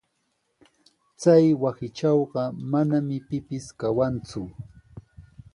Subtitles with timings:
[1.21, 4.41] Chay wasitrawqa manami pipis kawanku.